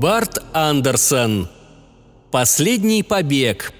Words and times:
Барт 0.00 0.42
Андерсон. 0.52 1.48
Последний 2.30 3.02
побег. 3.02 3.72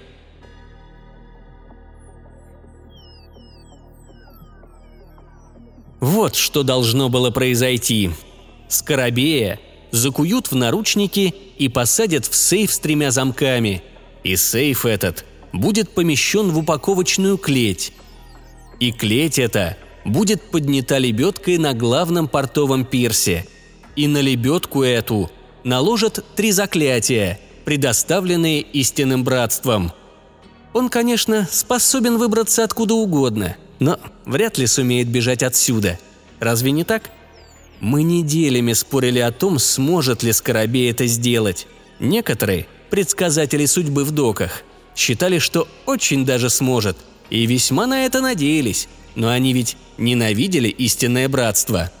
Вот 5.99 6.35
что 6.35 6.63
должно 6.63 7.09
было 7.09 7.31
произойти. 7.31 8.11
Скоробея 8.71 9.59
закуют 9.91 10.49
в 10.49 10.55
наручники 10.55 11.35
и 11.57 11.69
посадят 11.69 12.25
в 12.25 12.35
сейф 12.35 12.71
с 12.71 12.79
тремя 12.79 13.11
замками. 13.11 13.83
И 14.23 14.35
сейф 14.35 14.85
этот 14.85 15.25
будет 15.53 15.89
помещен 15.91 16.49
в 16.49 16.57
упаковочную 16.57 17.37
клеть. 17.37 17.93
И 18.79 18.91
клеть 18.91 19.37
эта 19.37 19.77
будет 20.05 20.49
поднята 20.49 20.97
лебедкой 20.97 21.59
на 21.59 21.73
главном 21.73 22.27
портовом 22.27 22.85
пирсе. 22.85 23.45
И 23.95 24.07
на 24.07 24.21
лебедку 24.21 24.81
эту– 24.81 25.29
наложат 25.63 26.23
три 26.35 26.51
заклятия, 26.51 27.39
предоставленные 27.65 28.61
истинным 28.61 29.23
братством. 29.23 29.91
Он, 30.73 30.89
конечно, 30.89 31.47
способен 31.51 32.17
выбраться 32.17 32.63
откуда 32.63 32.93
угодно, 32.93 33.57
но 33.79 33.99
вряд 34.25 34.57
ли 34.57 34.67
сумеет 34.67 35.07
бежать 35.07 35.43
отсюда. 35.43 35.99
Разве 36.39 36.71
не 36.71 36.83
так? 36.83 37.03
Мы 37.81 38.03
неделями 38.03 38.71
спорили 38.71 39.19
о 39.19 39.33
том, 39.33 39.59
сможет 39.59 40.23
ли 40.23 40.31
Скоробей 40.31 40.89
это 40.89 41.05
сделать. 41.05 41.67
Некоторые, 41.99 42.67
предсказатели 42.89 43.65
судьбы 43.65 44.05
в 44.05 44.11
доках, 44.11 44.63
считали, 44.95 45.39
что 45.39 45.67
очень 45.85 46.25
даже 46.25 46.49
сможет, 46.49 46.95
и 47.29 47.45
весьма 47.45 47.87
на 47.87 48.05
это 48.05 48.21
надеялись, 48.21 48.87
но 49.15 49.27
они 49.27 49.51
ведь 49.51 49.75
ненавидели 49.97 50.69
истинное 50.69 51.27
братство. 51.27 51.91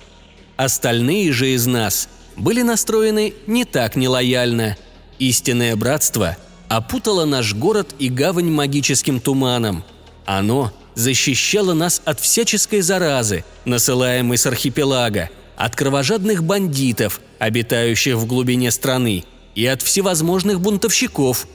Остальные 0.55 1.33
же 1.33 1.49
из 1.49 1.67
нас– 1.67 2.07
были 2.35 2.61
настроены 2.61 3.33
не 3.47 3.65
так 3.65 3.95
нелояльно. 3.95 4.77
Истинное 5.19 5.75
братство 5.75 6.37
опутало 6.69 7.25
наш 7.25 7.53
город 7.53 7.93
и 7.99 8.09
гавань 8.09 8.49
магическим 8.49 9.19
туманом. 9.19 9.83
Оно 10.25 10.71
защищало 10.95 11.73
нас 11.73 12.01
от 12.05 12.19
всяческой 12.19 12.81
заразы, 12.81 13.43
насылаемой 13.65 14.37
с 14.37 14.45
архипелага, 14.45 15.29
от 15.61 15.75
кровожадных 15.75 16.43
бандитов, 16.43 17.21
обитающих 17.37 18.15
в 18.15 18.25
глубине 18.25 18.71
страны, 18.71 19.25
и 19.53 19.63
от 19.67 19.83
всевозможных 19.83 20.59
бунтовщиков. 20.59 21.47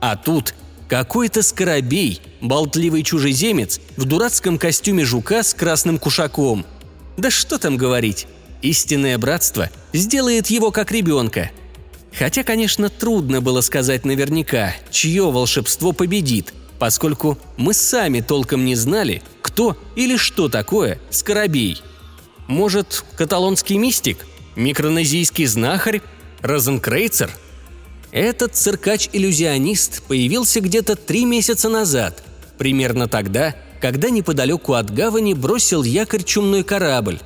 А 0.00 0.16
тут 0.16 0.54
какой-то 0.88 1.42
скоробей, 1.42 2.22
болтливый 2.40 3.02
чужеземец 3.02 3.78
в 3.98 4.06
дурацком 4.06 4.56
костюме 4.56 5.04
жука 5.04 5.42
с 5.42 5.52
красным 5.52 5.98
кушаком. 5.98 6.64
Да 7.18 7.30
что 7.30 7.58
там 7.58 7.76
говорить, 7.76 8.26
истинное 8.62 9.18
братство 9.18 9.68
сделает 9.92 10.46
его 10.46 10.70
как 10.70 10.90
ребенка. 10.90 11.50
Хотя, 12.18 12.44
конечно, 12.44 12.88
трудно 12.88 13.42
было 13.42 13.60
сказать 13.60 14.06
наверняка, 14.06 14.74
чье 14.90 15.30
волшебство 15.30 15.92
победит, 15.92 16.54
поскольку 16.78 17.38
мы 17.58 17.74
сами 17.74 18.20
толком 18.20 18.64
не 18.64 18.76
знали, 18.76 19.22
кто 19.42 19.76
или 19.94 20.16
что 20.16 20.48
такое 20.48 20.98
Скоробей. 21.10 21.82
Может, 22.46 23.04
каталонский 23.16 23.76
мистик? 23.76 24.26
Микронезийский 24.56 25.46
знахарь? 25.46 26.02
Розенкрейцер? 26.40 27.30
Этот 28.10 28.54
циркач-иллюзионист 28.54 30.02
появился 30.02 30.60
где-то 30.60 30.96
три 30.96 31.24
месяца 31.24 31.68
назад, 31.70 32.22
примерно 32.58 33.08
тогда, 33.08 33.54
когда 33.80 34.10
неподалеку 34.10 34.74
от 34.74 34.92
гавани 34.92 35.32
бросил 35.32 35.82
якорь 35.82 36.22
чумной 36.22 36.62
корабль. 36.62 37.20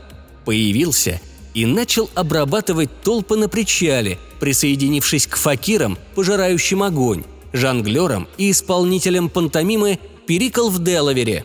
Появился 0.44 1.20
и 1.54 1.66
начал 1.66 2.08
обрабатывать 2.14 2.90
толпы 3.02 3.36
на 3.36 3.48
причале, 3.48 4.18
присоединившись 4.38 5.26
к 5.26 5.36
факирам, 5.36 5.98
пожирающим 6.14 6.82
огонь, 6.82 7.24
жонглерам 7.52 8.28
и 8.38 8.50
исполнителям 8.52 9.28
пантомимы 9.28 9.98
«Перикл 10.26 10.68
в 10.68 10.84
Делавере». 10.84 11.44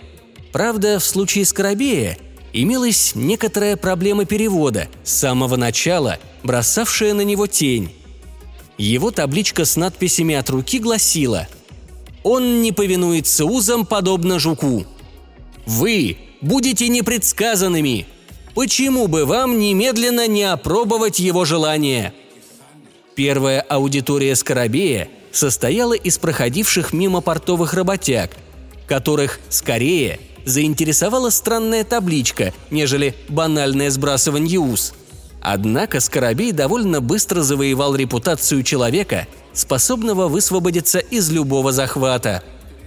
Правда, 0.51 0.99
в 0.99 1.03
случае 1.05 1.45
Скоробея 1.45 2.17
имелась 2.53 3.13
некоторая 3.15 3.77
проблема 3.77 4.25
перевода, 4.25 4.87
с 5.03 5.13
самого 5.13 5.55
начала 5.55 6.19
бросавшая 6.43 7.13
на 7.13 7.21
него 7.21 7.47
тень. 7.47 7.93
Его 8.77 9.11
табличка 9.11 9.65
с 9.65 9.75
надписями 9.75 10.35
от 10.35 10.49
руки 10.49 10.79
гласила 10.79 11.47
«Он 12.23 12.61
не 12.61 12.71
повинуется 12.71 13.45
узам, 13.45 13.85
подобно 13.85 14.39
жуку». 14.39 14.85
«Вы 15.65 16.17
будете 16.41 16.87
непредсказанными, 16.87 18.07
Почему 18.53 19.07
бы 19.07 19.25
вам 19.25 19.59
немедленно 19.59 20.27
не 20.27 20.43
опробовать 20.43 21.19
его 21.19 21.45
желание? 21.45 22.13
Первая 23.15 23.61
аудитория 23.61 24.35
Скоробея 24.35 25.09
состояла 25.31 25.93
из 25.93 26.17
проходивших 26.17 26.91
мимо 26.91 27.21
портовых 27.21 27.73
работяг, 27.73 28.31
которых 28.87 29.39
скорее 29.49 30.19
заинтересовала 30.45 31.29
странная 31.29 31.83
табличка, 31.83 32.53
нежели 32.69 33.15
банальное 33.29 33.89
сбрасывание 33.89 34.59
уз. 34.59 34.93
Однако 35.41 35.99
Скоробей 35.99 36.51
довольно 36.51 37.01
быстро 37.01 37.41
завоевал 37.41 37.95
репутацию 37.95 38.63
человека, 38.63 39.27
способного 39.53 40.27
высвободиться 40.27 40.99
из 40.99 41.31
любого 41.31 41.71
захвата. 41.71 42.43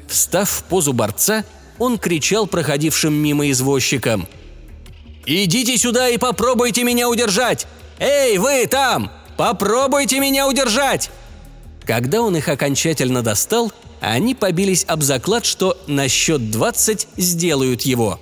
Встав 0.08 0.48
в 0.48 0.64
позу 0.64 0.92
борца, 0.92 1.44
он 1.78 1.98
кричал 1.98 2.46
проходившим 2.46 3.12
мимо 3.12 3.50
извозчикам– 3.50 4.28
«Идите 5.26 5.78
сюда 5.78 6.08
и 6.08 6.18
попробуйте 6.18 6.84
меня 6.84 7.08
удержать! 7.08 7.66
Эй, 7.98 8.36
вы 8.38 8.66
там! 8.66 9.10
Попробуйте 9.36 10.20
меня 10.20 10.46
удержать!» 10.46 11.10
Когда 11.86 12.22
он 12.22 12.36
их 12.36 12.48
окончательно 12.48 13.22
достал, 13.22 13.72
они 14.00 14.34
побились 14.34 14.84
об 14.88 15.02
заклад, 15.02 15.44
что 15.44 15.78
на 15.86 16.08
счет 16.08 16.50
20 16.50 17.08
сделают 17.16 17.82
его. 17.82 18.20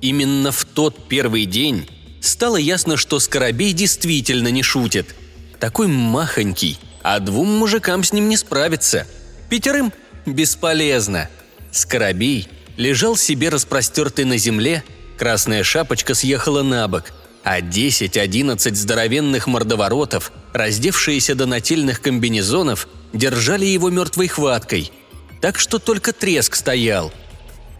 Именно 0.00 0.52
в 0.52 0.64
тот 0.64 1.08
первый 1.08 1.46
день 1.46 1.88
стало 2.20 2.56
ясно, 2.56 2.96
что 2.96 3.18
Скоробей 3.18 3.72
действительно 3.72 4.48
не 4.48 4.62
шутит. 4.62 5.14
Такой 5.60 5.86
махонький, 5.86 6.78
а 7.02 7.20
двум 7.20 7.48
мужикам 7.58 8.02
с 8.02 8.12
ним 8.12 8.28
не 8.28 8.36
справиться. 8.36 9.06
Пятерым– 9.48 9.92
бесполезно. 10.26 11.28
Скоробей 11.70 12.48
лежал 12.76 13.16
себе 13.16 13.48
распростертый 13.48 14.24
на 14.24 14.38
земле, 14.38 14.82
Красная 15.22 15.62
шапочка 15.62 16.14
съехала 16.14 16.64
на 16.64 16.88
бок, 16.88 17.12
а 17.44 17.60
10-11 17.60 18.74
здоровенных 18.74 19.46
мордоворотов, 19.46 20.32
раздевшиеся 20.52 21.34
до 21.34 21.46
нательных 21.46 22.00
комбинезонов, 22.00 22.88
держали 23.12 23.64
его 23.64 23.90
мертвой 23.90 24.28
хваткой. 24.28 24.92
Так 25.40 25.58
что 25.58 25.78
только 25.78 26.12
треск 26.12 26.54
стоял. 26.54 27.12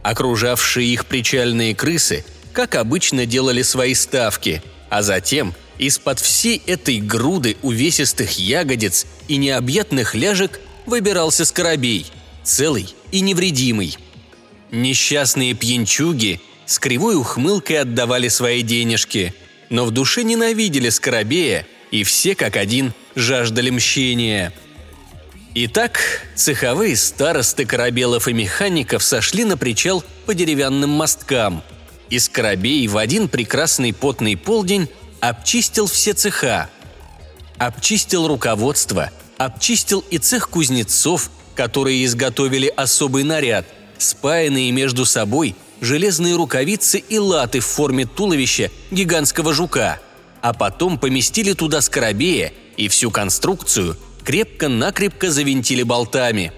Окружавшие 0.02 0.88
их 0.92 1.06
причальные 1.06 1.74
крысы, 1.74 2.24
как 2.52 2.74
обычно, 2.74 3.24
делали 3.24 3.62
свои 3.62 3.94
ставки, 3.94 4.62
а 4.90 5.02
затем 5.02 5.54
из-под 5.78 6.18
всей 6.18 6.60
этой 6.66 6.98
груды 6.98 7.56
увесистых 7.62 8.38
ягодиц 8.38 9.06
и 9.28 9.36
необъятных 9.36 10.14
ляжек 10.14 10.60
выбирался 10.86 11.44
скоробей, 11.44 12.06
целый 12.42 12.94
и 13.12 13.20
невредимый. 13.20 13.96
Несчастные 14.70 15.54
пьянчуги– 15.54 16.40
с 16.66 16.78
кривой 16.78 17.16
ухмылкой 17.16 17.80
отдавали 17.80 18.28
свои 18.28 18.62
денежки, 18.62 19.34
но 19.72 19.86
в 19.86 19.90
душе 19.90 20.22
ненавидели 20.22 20.90
Скоробея, 20.90 21.66
и 21.90 22.04
все 22.04 22.34
как 22.34 22.56
один 22.56 22.92
жаждали 23.16 23.70
мщения. 23.70 24.52
Итак, 25.54 25.98
цеховые 26.34 26.94
старосты 26.94 27.64
корабелов 27.64 28.28
и 28.28 28.34
механиков 28.34 29.02
сошли 29.02 29.44
на 29.44 29.56
причал 29.56 30.04
по 30.26 30.34
деревянным 30.34 30.90
мосткам, 30.90 31.62
и 32.10 32.18
Скоробей 32.18 32.86
в 32.86 32.98
один 32.98 33.28
прекрасный 33.28 33.94
потный 33.94 34.36
полдень 34.36 34.88
обчистил 35.20 35.86
все 35.86 36.12
цеха. 36.12 36.68
Обчистил 37.56 38.28
руководство, 38.28 39.10
обчистил 39.38 40.04
и 40.10 40.18
цех 40.18 40.50
кузнецов, 40.50 41.30
которые 41.54 42.04
изготовили 42.04 42.66
особый 42.76 43.24
наряд, 43.24 43.64
спаянные 43.96 44.70
между 44.70 45.06
собой 45.06 45.56
железные 45.82 46.36
рукавицы 46.36 46.98
и 47.00 47.18
латы 47.18 47.60
в 47.60 47.66
форме 47.66 48.06
туловища 48.06 48.70
гигантского 48.90 49.52
жука, 49.52 50.00
а 50.40 50.54
потом 50.54 50.96
поместили 50.96 51.52
туда 51.52 51.82
скоробея 51.82 52.52
и 52.78 52.88
всю 52.88 53.10
конструкцию 53.10 53.98
крепко-накрепко 54.24 55.30
завинтили 55.30 55.82
болтами. 55.82 56.52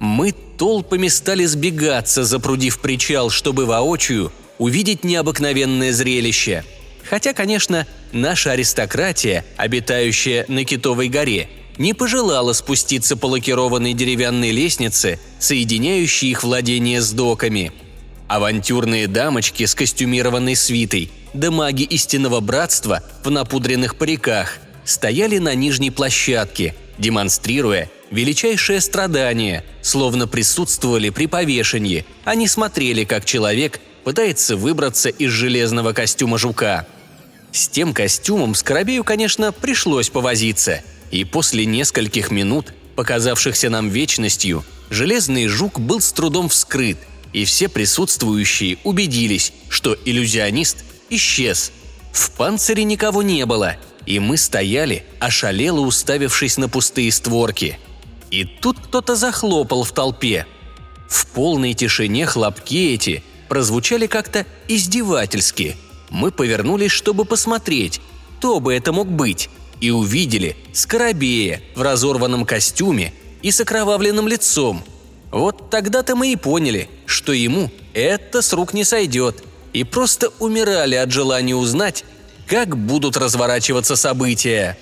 Мы 0.00 0.32
толпами 0.32 1.08
стали 1.08 1.44
сбегаться, 1.44 2.24
запрудив 2.24 2.80
причал, 2.80 3.30
чтобы 3.30 3.64
воочию 3.64 4.32
увидеть 4.58 5.04
необыкновенное 5.04 5.92
зрелище. 5.92 6.64
Хотя, 7.08 7.32
конечно, 7.32 7.86
наша 8.12 8.52
аристократия, 8.52 9.44
обитающая 9.56 10.46
на 10.48 10.64
Китовой 10.64 11.08
горе, 11.08 11.48
не 11.78 11.92
пожелала 11.92 12.52
спуститься 12.52 13.16
по 13.16 13.26
лакированной 13.26 13.92
деревянной 13.92 14.50
лестнице, 14.50 15.20
соединяющей 15.38 16.30
их 16.30 16.42
владение 16.42 17.00
с 17.00 17.12
доками. 17.12 17.72
Авантюрные 18.28 19.06
дамочки 19.06 19.64
с 19.66 19.74
костюмированной 19.74 20.56
свитой, 20.56 21.10
да 21.34 21.50
маги 21.50 21.82
истинного 21.82 22.40
братства 22.40 23.02
в 23.22 23.30
напудренных 23.30 23.96
париках 23.96 24.58
стояли 24.84 25.38
на 25.38 25.54
нижней 25.54 25.90
площадке, 25.90 26.74
демонстрируя 26.98 27.90
величайшее 28.10 28.80
страдание, 28.80 29.64
словно 29.82 30.26
присутствовали 30.26 31.10
при 31.10 31.26
повешении, 31.26 32.04
не 32.34 32.48
смотрели, 32.48 33.04
как 33.04 33.24
человек 33.24 33.80
пытается 34.04 34.56
выбраться 34.56 35.08
из 35.08 35.30
железного 35.30 35.92
костюма 35.92 36.38
жука. 36.38 36.86
С 37.52 37.68
тем 37.68 37.92
костюмом 37.92 38.54
Скоробею, 38.54 39.04
конечно, 39.04 39.52
пришлось 39.52 40.10
повозиться– 40.10 40.82
и 41.14 41.24
после 41.24 41.64
нескольких 41.64 42.32
минут, 42.32 42.74
показавшихся 42.96 43.70
нам 43.70 43.88
вечностью, 43.88 44.64
железный 44.90 45.46
жук 45.46 45.78
был 45.78 46.00
с 46.00 46.12
трудом 46.12 46.48
вскрыт, 46.48 46.98
и 47.34 47.44
все 47.44 47.68
присутствующие 47.68 48.78
убедились, 48.82 49.52
что 49.68 49.94
иллюзионист 50.06 50.78
исчез. 51.10 51.70
В 52.12 52.30
панцире 52.30 52.84
никого 52.84 53.22
не 53.22 53.44
было, 53.44 53.76
и 54.06 54.18
мы 54.20 54.38
стояли, 54.38 55.04
ошалело 55.18 55.80
уставившись 55.80 56.56
на 56.56 56.70
пустые 56.70 57.12
створки. 57.12 57.78
И 58.30 58.44
тут 58.44 58.78
кто-то 58.78 59.16
захлопал 59.16 59.84
в 59.84 59.92
толпе. 59.92 60.46
В 61.10 61.26
полной 61.26 61.74
тишине 61.74 62.24
хлопки 62.24 62.94
эти 62.94 63.22
прозвучали 63.50 64.06
как-то 64.06 64.46
издевательски. 64.66 65.76
Мы 66.08 66.30
повернулись, 66.30 66.92
чтобы 66.92 67.26
посмотреть, 67.26 68.00
кто 68.38 68.60
бы 68.60 68.72
это 68.72 68.94
мог 68.94 69.10
быть– 69.10 69.50
и 69.84 69.90
увидели 69.90 70.56
Скоробея 70.72 71.62
в 71.74 71.82
разорванном 71.82 72.46
костюме 72.46 73.12
и 73.42 73.50
с 73.50 73.60
окровавленным 73.60 74.26
лицом. 74.28 74.82
Вот 75.34 75.68
тогда-то 75.68 76.14
мы 76.14 76.30
и 76.30 76.36
поняли, 76.36 76.88
что 77.06 77.32
ему 77.32 77.68
это 77.92 78.40
с 78.40 78.52
рук 78.52 78.72
не 78.72 78.84
сойдет, 78.84 79.42
и 79.72 79.82
просто 79.82 80.28
умирали 80.38 80.94
от 80.94 81.10
желания 81.10 81.56
узнать, 81.56 82.04
как 82.46 82.76
будут 82.76 83.16
разворачиваться 83.16 83.96
события. 83.96 84.78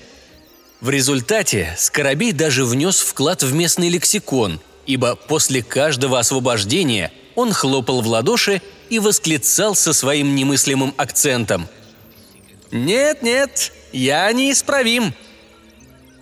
В 0.79 0.91
результате 0.91 1.73
Скоробей 1.79 2.33
даже 2.33 2.65
внес 2.65 2.99
вклад 2.99 3.41
в 3.41 3.51
местный 3.51 3.89
лексикон, 3.89 4.59
ибо 4.85 5.15
после 5.15 5.63
каждого 5.63 6.19
освобождения 6.19 7.11
он 7.33 7.51
хлопал 7.51 8.01
в 8.01 8.07
ладоши 8.07 8.61
и 8.91 8.99
восклицал 8.99 9.73
со 9.73 9.91
своим 9.91 10.35
немыслимым 10.35 10.93
акцентом. 10.97 11.67
«Нет-нет, 12.69 13.71
я 13.91 14.31
неисправим!» 14.31 15.15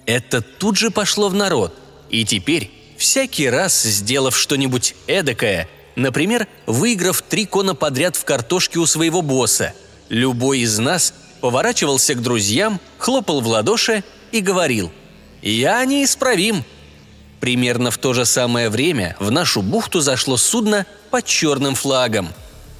Это 0.05 0.41
тут 0.41 0.77
же 0.77 0.89
пошло 0.89 1.27
в 1.27 1.33
народ, 1.33 1.77
и 2.09 2.23
теперь, 2.23 2.71
всякий 3.01 3.49
раз 3.49 3.81
сделав 3.81 4.37
что-нибудь 4.37 4.95
эдакое, 5.07 5.67
например, 5.95 6.47
выиграв 6.67 7.23
три 7.23 7.47
кона 7.47 7.73
подряд 7.73 8.15
в 8.15 8.23
картошке 8.23 8.77
у 8.77 8.85
своего 8.85 9.23
босса, 9.23 9.73
любой 10.09 10.59
из 10.59 10.77
нас 10.77 11.13
поворачивался 11.41 12.13
к 12.13 12.21
друзьям, 12.21 12.79
хлопал 12.99 13.41
в 13.41 13.47
ладоши 13.47 14.03
и 14.31 14.39
говорил 14.39 14.91
«Я 15.41 15.83
неисправим!» 15.83 16.63
Примерно 17.39 17.89
в 17.89 17.97
то 17.97 18.13
же 18.13 18.23
самое 18.23 18.69
время 18.69 19.15
в 19.19 19.31
нашу 19.31 19.63
бухту 19.63 19.99
зашло 19.99 20.37
судно 20.37 20.85
под 21.09 21.25
черным 21.25 21.73
флагом. 21.73 22.29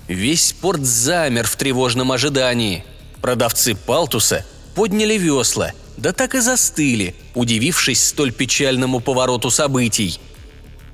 Весь 0.07 0.53
порт 0.53 0.85
замер 0.85 1.47
в 1.47 1.55
тревожном 1.55 2.11
ожидании. 2.11 2.85
Продавцы 3.21 3.73
палтуса 3.73 4.45
подняли 4.75 5.15
весла, 5.15 5.71
да 5.97 6.13
так 6.13 6.35
и 6.35 6.39
застыли, 6.39 7.15
удивившись 7.33 8.05
столь 8.05 8.31
печальному 8.31 8.99
повороту 8.99 9.51
событий. 9.51 10.19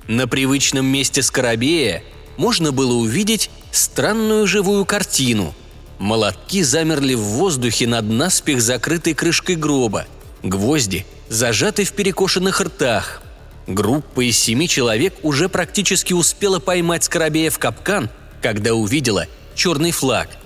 На 0.06 0.26
привычном 0.26 0.86
месте 0.86 1.22
Скоробея 1.22 2.02
можно 2.36 2.72
было 2.72 2.94
увидеть 2.94 3.50
странную 3.72 4.46
живую 4.46 4.84
картину. 4.84 5.54
Молотки 5.98 6.62
замерли 6.62 7.14
в 7.14 7.22
воздухе 7.22 7.86
над 7.86 8.08
наспех 8.08 8.60
закрытой 8.60 9.14
крышкой 9.14 9.56
гроба. 9.56 10.06
Гвозди 10.42 11.04
зажаты 11.28 11.84
в 11.84 11.92
перекошенных 11.92 12.60
ртах. 12.60 13.22
Группа 13.66 14.26
из 14.26 14.38
семи 14.38 14.68
человек 14.68 15.14
уже 15.22 15.48
практически 15.48 16.12
успела 16.12 16.58
поймать 16.58 17.04
Скоробея 17.04 17.50
в 17.50 17.58
капкан, 17.58 18.08
когда 18.40 18.74
увидела 18.74 19.26
черный 19.54 19.90
флаг– 19.90 20.30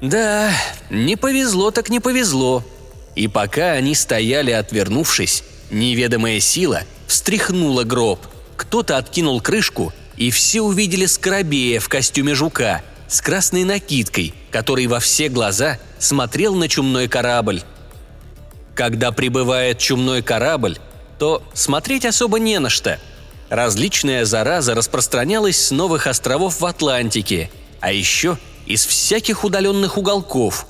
да, 0.00 0.52
не 0.90 1.16
повезло 1.16 1.70
так 1.70 1.88
не 1.88 2.00
повезло. 2.00 2.64
И 3.18 3.26
пока 3.26 3.72
они 3.72 3.96
стояли, 3.96 4.52
отвернувшись, 4.52 5.42
неведомая 5.70 6.38
сила 6.38 6.82
встряхнула 7.08 7.82
гроб. 7.82 8.20
Кто-то 8.56 8.96
откинул 8.96 9.40
крышку, 9.40 9.92
и 10.16 10.30
все 10.30 10.60
увидели 10.60 11.04
Скоробея 11.04 11.80
в 11.80 11.88
костюме 11.88 12.36
жука 12.36 12.80
с 13.08 13.20
красной 13.20 13.64
накидкой, 13.64 14.34
который 14.52 14.86
во 14.86 15.00
все 15.00 15.28
глаза 15.28 15.80
смотрел 15.98 16.54
на 16.54 16.68
чумной 16.68 17.08
корабль. 17.08 17.62
Когда 18.76 19.10
прибывает 19.10 19.78
чумной 19.78 20.22
корабль, 20.22 20.78
то 21.18 21.42
смотреть 21.54 22.04
особо 22.04 22.38
не 22.38 22.60
на 22.60 22.70
что. 22.70 23.00
Различная 23.48 24.26
зараза 24.26 24.76
распространялась 24.76 25.60
с 25.60 25.72
новых 25.72 26.06
островов 26.06 26.60
в 26.60 26.66
Атлантике, 26.66 27.50
а 27.80 27.90
еще 27.90 28.38
из 28.64 28.86
всяких 28.86 29.42
удаленных 29.42 29.98
уголков. 29.98 30.68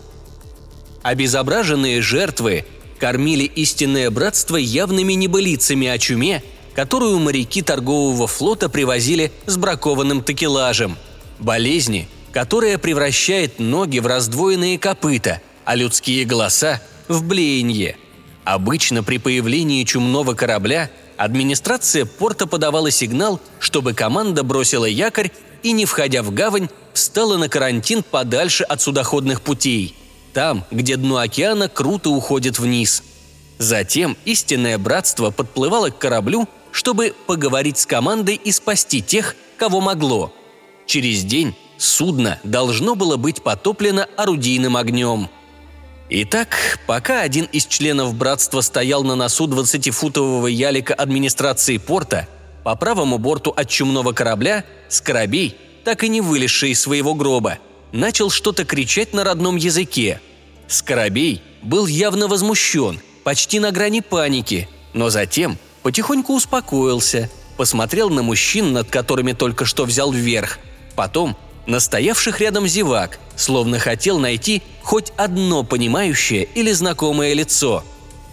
Обезображенные 1.09 2.03
жертвы 2.03 2.67
кормили 2.99 3.45
истинное 3.45 4.11
братство 4.11 4.57
явными 4.57 5.15
небылицами 5.15 5.87
о 5.87 5.97
чуме, 5.97 6.43
которую 6.75 7.19
моряки 7.19 7.63
торгового 7.63 8.27
флота 8.27 8.69
привозили 8.69 9.33
с 9.47 9.57
бракованным 9.57 10.23
такелажем. 10.23 10.99
Болезни, 11.39 12.11
которая 12.31 12.77
превращает 12.77 13.59
ноги 13.59 14.01
в 14.01 14.07
раздвоенные 14.07 14.79
копыта, 14.79 15.41
а 15.65 15.77
людские 15.77 16.27
голоса– 16.27 16.83
в 17.09 17.25
блеяние. 17.25 17.97
Обычно 18.45 19.03
при 19.03 19.17
появлении 19.17 19.85
чумного 19.85 20.35
корабля 20.35 20.91
администрация 21.17 22.05
порта 22.05 22.47
подавала 22.47 22.91
сигнал, 22.91 23.41
чтобы 23.61 23.95
команда 23.95 24.43
бросила 24.43 24.85
якорь 24.85 25.31
и, 25.63 25.73
не 25.73 25.87
входя 25.87 26.23
в 26.23 26.35
гавань, 26.35 26.69
встала 26.93 27.39
на 27.39 27.49
карантин 27.49 28.03
подальше 28.03 28.65
от 28.65 28.83
судоходных 28.83 29.41
путей, 29.41 29.95
там, 30.33 30.65
где 30.71 30.97
дно 30.97 31.19
океана 31.19 31.69
круто 31.69 32.11
уходит 32.11 32.59
вниз. 32.59 33.03
Затем 33.59 34.17
истинное 34.25 34.79
братство 34.79 35.31
подплывало 35.31 35.91
к 35.91 35.99
кораблю, 35.99 36.49
чтобы 36.71 37.15
поговорить 37.27 37.79
с 37.79 37.87
командой 37.87 38.37
и 38.37 38.53
спасти 38.53 39.03
тех, 39.03 39.35
кого 39.57 39.81
могло. 39.81 40.33
Через 40.87 41.25
день 41.25 41.57
судно 41.77 42.39
должно 42.45 42.95
было 42.95 43.17
быть 43.17 43.43
потоплено 43.43 44.07
орудийным 44.17 44.77
огнем. 44.77 45.29
Итак, 46.11 46.79
пока 46.87 47.21
один 47.21 47.45
из 47.47 47.67
членов 47.67 48.15
братства 48.15 48.63
стоял 48.63 49.05
на 49.05 49.15
носу 49.15 49.47
20-футового 49.47 50.47
ялика 50.47 50.95
администрации 50.95 51.77
порта, 51.77 52.27
по 52.65 52.77
правому 52.77 53.19
борту 53.19 53.51
от 53.51 53.69
чумного 53.69 54.13
корабля 54.13 54.65
Скоробей 54.89 55.57
так 55.85 56.05
и 56.05 56.09
не 56.09 56.21
вылезший 56.21 56.71
из 56.71 56.81
своего 56.81 57.15
гроба, 57.15 57.59
начал 57.93 58.31
что-то 58.31 58.65
кричать 58.65 59.13
на 59.13 59.25
родном 59.25 59.57
языке. 59.57 60.21
Скоробей 60.67 61.43
был 61.63 61.87
явно 61.87 62.29
возмущен, 62.29 63.01
почти 63.25 63.59
на 63.59 63.71
грани 63.71 64.01
паники, 64.01 64.69
но 64.93 65.11
затем 65.11 65.59
потихоньку 65.83 66.35
успокоился, 66.35 67.31
посмотрел 67.57 68.11
на 68.11 68.23
мужчин, 68.23 68.73
над 68.73 68.91
которыми 68.91 69.33
только 69.33 69.65
что 69.65 69.85
взял 69.85 70.13
вверх, 70.13 70.59
потом 70.95 71.37
на 71.67 71.81
стоявших 71.81 72.41
рядом 72.41 72.67
зевак, 72.67 73.19
словно 73.37 73.79
хотел 73.79 74.19
найти 74.19 74.63
хоть 74.83 75.13
одно 75.17 75.65
понимающее 75.65 76.45
или 76.55 76.73
знакомое 76.73 77.35
лицо. 77.35 77.85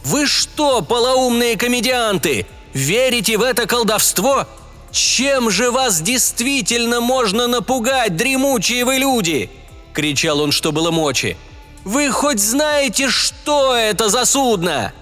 «Вы 0.04 0.28
что, 0.28 0.82
полоумные 0.82 1.58
комедианты, 1.58 2.46
верите 2.74 3.38
в 3.38 3.42
это 3.42 3.66
колдовство?» 3.66 4.48
«Чем 4.96 5.50
же 5.50 5.72
вас 5.72 6.00
действительно 6.00 7.02
можно 7.02 7.48
напугать, 7.48 8.16
дремучие 8.16 8.86
вы 8.86 8.96
люди?»– 8.96 9.50
кричал 9.94 10.40
он, 10.40 10.54
что 10.54 10.72
было 10.72 10.90
мочи. 10.90 11.36
«Вы 11.84 12.10
хоть 12.12 12.40
знаете, 12.40 13.10
что 13.10 13.76
это 13.76 14.08
за 14.08 14.24
судно?» 14.24 14.94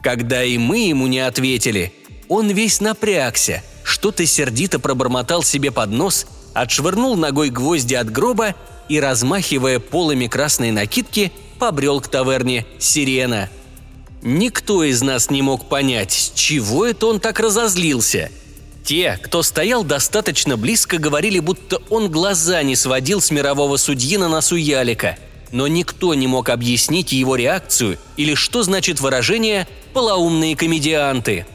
Когда 0.00 0.44
и 0.44 0.58
мы 0.58 0.78
ему 0.78 1.08
не 1.08 1.18
ответили, 1.18 1.92
он 2.28 2.50
весь 2.50 2.80
напрягся, 2.80 3.64
что-то 3.82 4.24
сердито 4.26 4.78
пробормотал 4.78 5.42
себе 5.42 5.72
под 5.72 5.90
нос, 5.90 6.24
отшвырнул 6.52 7.16
ногой 7.16 7.50
гвозди 7.50 7.94
от 7.94 8.12
гроба 8.12 8.54
и, 8.88 9.00
размахивая 9.00 9.80
полами 9.80 10.28
красной 10.28 10.70
накидки, 10.70 11.32
побрел 11.58 12.00
к 12.00 12.06
таверне 12.06 12.64
«Сирена». 12.78 13.50
Никто 14.22 14.84
из 14.84 15.02
нас 15.02 15.30
не 15.30 15.42
мог 15.42 15.68
понять, 15.68 16.12
с 16.12 16.30
чего 16.30 16.86
это 16.86 17.08
он 17.08 17.18
так 17.18 17.40
разозлился– 17.40 18.30
те, 18.84 19.18
кто 19.22 19.42
стоял 19.42 19.82
достаточно 19.82 20.56
близко, 20.56 20.98
говорили, 20.98 21.40
будто 21.40 21.80
он 21.90 22.10
глаза 22.10 22.62
не 22.62 22.76
сводил 22.76 23.20
с 23.20 23.30
мирового 23.30 23.76
судьи 23.78 24.16
на 24.16 24.28
носу 24.28 24.56
Ялика. 24.56 25.18
но 25.52 25.68
никто 25.68 26.14
не 26.14 26.26
мог 26.26 26.48
объяснить 26.48 27.12
его 27.12 27.36
реакцию 27.36 27.96
или 28.16 28.34
что 28.34 28.64
значит 28.64 29.00
выражение 29.00 29.68
«полоумные 29.92 30.56
комедианты». 30.56 31.46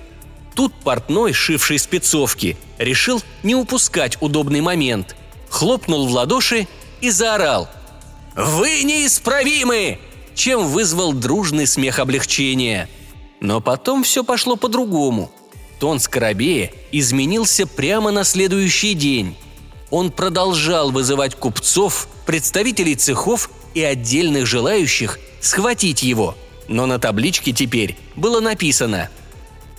Тут 0.55 0.73
портной, 0.73 1.33
шивший 1.33 1.79
спецовки, 1.79 2.57
решил 2.77 3.21
не 3.43 3.55
упускать 3.55 4.17
удобный 4.21 4.61
момент. 4.61 5.17
Хлопнул 5.49 6.07
в 6.07 6.13
ладоши 6.13 6.67
и 7.01 7.09
заорал 7.09 7.67
«Вы 8.35 8.83
неисправимы!» 8.83 9.99
чем 10.33 10.67
вызвал 10.67 11.11
дружный 11.11 11.67
смех 11.67 11.99
облегчения. 11.99 12.87
Но 13.41 13.59
потом 13.59 14.03
все 14.03 14.23
пошло 14.23 14.55
по-другому. 14.55 15.29
Тон 15.79 15.99
Скоробея 15.99 16.71
изменился 16.91 17.65
прямо 17.65 18.11
на 18.11 18.23
следующий 18.23 18.93
день. 18.93 19.35
Он 19.89 20.11
продолжал 20.11 20.91
вызывать 20.91 21.35
купцов, 21.35 22.07
представителей 22.25 22.95
цехов 22.95 23.49
и 23.73 23.81
отдельных 23.81 24.45
желающих 24.45 25.19
схватить 25.41 26.03
его. 26.03 26.35
Но 26.67 26.85
на 26.85 26.99
табличке 26.99 27.53
теперь 27.53 27.97
было 28.15 28.41
написано 28.41 29.09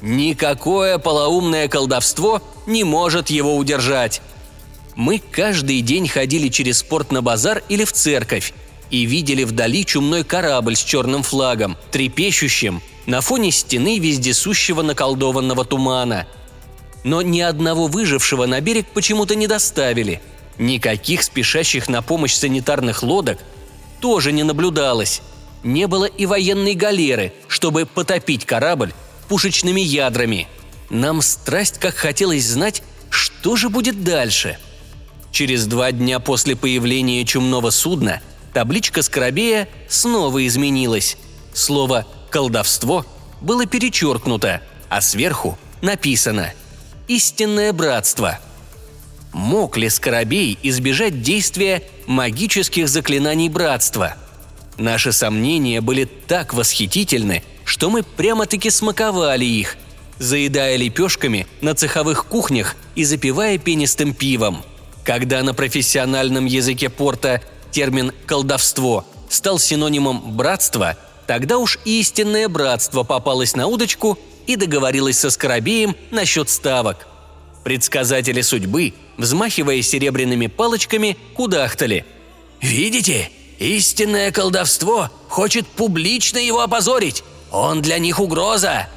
«Никакое 0.01 0.99
полоумное 0.99 1.69
колдовство 1.69 2.43
не 2.67 2.83
может 2.83 3.31
его 3.31 3.57
удержать». 3.57 4.23
Мы 4.97 5.19
каждый 5.19 5.81
день 5.83 6.09
ходили 6.09 6.49
через 6.49 6.83
порт 6.83 7.13
на 7.13 7.23
базар 7.23 7.63
или 7.69 7.85
в 7.85 7.93
церковь 7.93 8.53
и 8.91 9.05
видели 9.05 9.45
вдали 9.45 9.85
чумной 9.85 10.25
корабль 10.25 10.77
с 10.77 10.83
черным 10.83 11.23
флагом, 11.23 11.77
трепещущим 11.91 12.83
на 13.07 13.21
фоне 13.21 13.51
стены 13.51 13.99
вездесущего 13.99 14.83
наколдованного 14.83 15.65
тумана. 15.65 16.27
Но 17.05 17.23
ни 17.23 17.41
одного 17.41 17.87
выжившего 17.87 18.47
на 18.47 18.61
берег 18.61 18.87
почему-то 18.93 19.35
не 19.35 19.47
доставили. 19.47 20.21
Никаких 20.59 21.23
спешащих 21.23 21.89
на 21.89 22.03
помощь 22.03 22.35
санитарных 22.35 23.03
лодок 23.03 23.39
тоже 24.01 24.33
не 24.33 24.43
наблюдалось. 24.43 25.23
Не 25.63 25.87
было 25.87 26.05
и 26.05 26.27
военной 26.27 26.75
галеры, 26.75 27.33
чтобы 27.49 27.87
потопить 27.87 28.45
корабль 28.45 28.93
пушечными 29.29 29.81
ядрами. 29.81 30.49
Нам 30.91 31.23
страсть 31.23 31.79
как 31.79 31.95
хотелось 31.95 32.47
знать, 32.47 32.83
что 33.09 33.57
же 33.57 33.69
будет 33.69 34.03
дальше. 34.03 34.59
Через 35.31 35.67
два 35.67 35.93
дня 35.93 36.19
после 36.19 36.57
появления 36.57 37.25
чумного 37.25 37.71
судна 37.71 38.21
табличка 38.53 39.03
Скоробея 39.03 39.69
снова 39.89 40.47
изменилась. 40.47 41.17
Слово 41.53 42.07
«колдовство» 42.31 43.05
было 43.41 43.67
перечеркнуто, 43.67 44.63
а 44.89 45.01
сверху 45.01 45.59
написано 45.83 46.53
«Истинное 47.09 47.73
братство». 47.73 48.39
Мог 49.33 49.77
ли 49.77 49.89
Скоробей 49.89 50.59
избежать 50.63 51.23
действия 51.23 51.83
магических 52.07 52.89
заклинаний 52.89 53.49
братства? 53.49 54.17
Наши 54.77 55.13
сомнения 55.13 55.81
были 55.81 56.05
так 56.05 56.53
восхитительны, 56.53 57.45
что 57.65 57.91
мы 57.91 58.03
прямо-таки 58.03 58.71
смаковали 58.71 59.45
их, 59.45 59.77
заедая 60.19 60.77
лепешками 60.77 61.47
на 61.61 61.75
цеховых 61.75 62.27
кухнях 62.27 62.77
и 62.97 63.05
запивая 63.05 63.59
пенистым 63.59 64.15
пивом. 64.15 64.65
Когда 65.05 65.43
на 65.43 65.55
профессиональном 65.55 66.47
языке 66.47 66.89
порта 66.89 67.43
термин 67.71 68.13
«колдовство» 68.27 69.05
стал 69.29 69.59
синонимом 69.59 70.37
«братства», 70.37 70.97
тогда 71.27 71.59
уж 71.59 71.79
истинное 71.85 72.49
братство 72.49 73.03
попалось 73.03 73.55
на 73.55 73.67
удочку 73.67 74.19
и 74.47 74.57
договорилось 74.57 75.19
со 75.19 75.31
Скоробеем 75.31 75.97
насчет 76.11 76.49
ставок. 76.49 77.07
Предсказатели 77.65 78.41
судьбы, 78.41 78.95
взмахивая 79.17 79.83
серебряными 79.83 80.47
палочками, 80.47 81.17
кудахтали. 81.35 82.05
«Видите? 82.61 83.31
Истинное 83.59 84.33
колдовство 84.33 85.11
хочет 85.29 85.67
публично 85.67 86.39
его 86.39 86.61
опозорить! 86.61 87.23
Он 87.53 87.83
для 87.83 87.99
них 87.99 88.19
угроза!» 88.19 88.89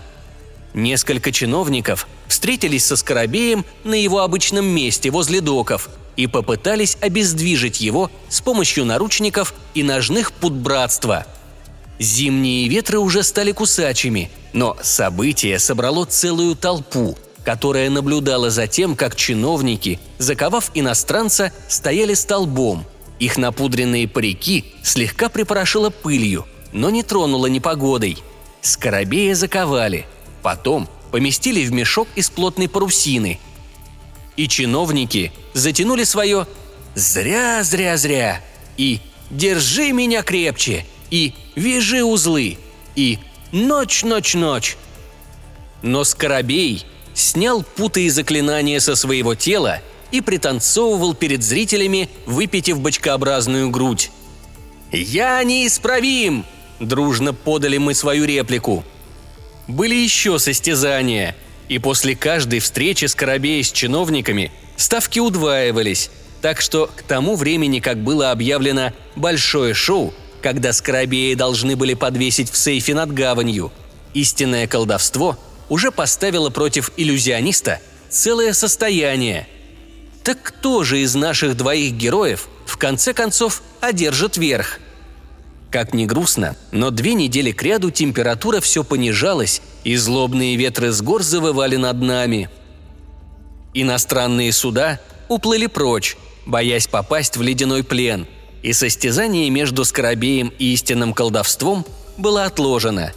Несколько 0.74 1.32
чиновников 1.32 2.08
встретились 2.28 2.86
со 2.86 2.96
Скоробеем 2.96 3.66
на 3.84 3.94
его 3.94 4.20
обычном 4.20 4.66
месте 4.66 5.12
возле 5.12 5.40
доков– 5.42 5.90
и 6.16 6.28
попытались 6.28 6.98
обездвижить 7.02 7.82
его 7.82 8.12
с 8.30 8.42
помощью 8.42 8.86
наручников 8.86 9.54
и 9.74 9.84
ножных 9.84 10.32
пут 10.32 10.54
братства. 10.54 11.26
Зимние 12.00 12.68
ветры 12.68 13.00
уже 13.00 13.24
стали 13.24 13.52
кусачими, 13.52 14.30
но 14.52 14.78
событие 14.82 15.60
собрало 15.60 16.06
целую 16.06 16.56
толпу, 16.56 17.18
которая 17.44 17.90
наблюдала 17.90 18.50
за 18.50 18.68
тем, 18.68 18.96
как 18.96 19.16
чиновники, 19.16 20.00
заковав 20.18 20.72
иностранца, 20.74 21.52
стояли 21.68 22.14
столбом. 22.14 22.86
Их 23.20 23.38
напудренные 23.38 24.08
парики 24.08 24.66
слегка 24.84 25.30
припорошило 25.30 25.90
пылью, 25.90 26.46
но 26.72 26.90
не 26.90 27.04
тронуло 27.04 27.48
непогодой. 27.48 28.18
Скоробея 28.62 29.36
заковали, 29.36 30.06
потом 30.42 30.90
поместили 31.12 31.64
в 31.66 31.72
мешок 31.72 32.08
из 32.16 32.30
плотной 32.30 32.68
парусины– 32.68 33.40
и 34.36 34.48
чиновники 34.48 35.32
затянули 35.54 36.04
свое 36.04 36.48
«зря, 36.96 37.64
зря, 37.64 37.98
зря» 37.98 38.42
и 38.78 39.00
«держи 39.30 39.92
меня 39.92 40.24
крепче» 40.24 40.86
и 41.10 41.34
«вяжи 41.56 42.04
узлы» 42.04 42.58
и 42.96 43.20
«ночь, 43.52 44.04
ночь, 44.04 44.34
ночь». 44.34 44.78
Но 45.82 46.04
Скоробей 46.04 46.86
снял 47.14 47.64
путы 47.64 48.06
и 48.06 48.10
заклинания 48.10 48.80
со 48.80 48.96
своего 48.96 49.36
тела 49.36 49.82
и 50.12 50.22
пританцовывал 50.22 51.14
перед 51.14 51.44
зрителями, 51.44 52.10
выпитив 52.26 52.80
бочкообразную 52.80 53.70
грудь. 53.70 54.12
«Я 54.92 55.44
неисправим!»– 55.44 56.46
дружно 56.80 57.34
подали 57.34 57.78
мы 57.78 57.94
свою 57.94 58.26
реплику. 58.26 58.84
Были 59.68 59.96
еще 59.96 60.40
состязания– 60.40 61.36
и 61.70 61.80
после 61.80 62.16
каждой 62.16 62.60
встречи 62.60 63.06
Скоробея 63.06 63.64
с 63.64 63.72
чиновниками 63.72 64.52
ставки 64.76 65.20
удваивались, 65.20 66.10
так 66.42 66.62
что 66.62 66.90
к 66.96 67.04
тому 67.04 67.36
времени, 67.36 67.80
как 67.80 67.98
было 67.98 68.32
объявлено 68.32 68.92
«большое 69.16 69.74
шоу», 69.74 70.14
когда 70.42 70.74
Скоробеи 70.74 71.34
должны 71.36 71.76
были 71.76 71.94
подвесить 71.94 72.52
в 72.52 72.58
сейфе 72.58 72.94
над 72.94 73.14
гаванью, 73.14 73.72
истинное 74.14 74.68
колдовство 74.68 75.38
уже 75.70 75.92
поставило 75.92 76.50
против 76.50 76.92
иллюзиониста 76.98 77.80
целое 78.10 78.54
состояние. 78.54 79.48
Так 80.24 80.42
кто 80.42 80.84
же 80.84 81.00
из 81.00 81.16
наших 81.16 81.56
двоих 81.56 81.94
героев 81.94 82.48
в 82.66 82.78
конце 82.78 83.14
концов 83.14 83.62
одержит 83.80 84.38
верх? 84.38 84.80
Как 85.74 85.92
ни 85.92 86.06
грустно, 86.06 86.56
но 86.72 86.92
две 86.92 87.16
недели 87.16 87.52
кряду 87.52 87.90
температура 87.90 88.62
все 88.62 88.84
понижалась, 88.84 89.60
и 89.84 89.96
злобные 89.96 90.56
ветры 90.56 90.92
с 90.92 91.02
гор 91.02 91.24
завывали 91.24 91.78
над 91.78 92.00
нами. 92.00 92.48
Иностранные 93.74 94.54
суда 94.54 95.00
уплыли 95.30 95.66
прочь, 95.66 96.16
боясь 96.46 96.86
попасть 96.86 97.38
в 97.38 97.42
ледяной 97.42 97.84
плен, 97.84 98.28
и 98.62 98.72
состязание 98.72 99.50
между 99.50 99.84
Скоробеем 99.84 100.54
и 100.60 100.74
истинным 100.74 101.12
колдовством 101.12 101.88
было 102.18 102.46
отложено. 102.46 103.12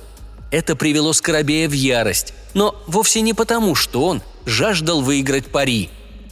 Это 0.50 0.76
привело 0.76 1.12
Скоробея 1.12 1.68
в 1.68 1.72
ярость, 1.72 2.32
но 2.54 2.82
вовсе 2.86 3.20
не 3.20 3.34
потому, 3.34 3.74
что 3.74 4.02
он 4.02 4.22
жаждал 4.46 5.02
выиграть 5.02 5.48
пари. 5.48 5.90